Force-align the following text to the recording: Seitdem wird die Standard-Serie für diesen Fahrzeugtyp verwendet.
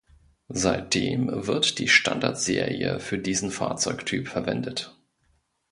Seitdem 0.49 1.29
wird 1.31 1.77
die 1.77 1.87
Standard-Serie 1.87 2.99
für 2.99 3.19
diesen 3.19 3.51
Fahrzeugtyp 3.51 4.27
verwendet. 4.29 4.97